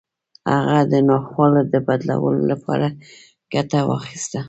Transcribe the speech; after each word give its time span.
هغه 0.53 0.77
د 0.91 0.93
ناخوالو 1.09 1.61
د 1.73 1.75
بدلولو 1.87 2.41
لپاره 2.51 2.87
ګټه 3.53 3.79
واخيسته. 3.89 4.39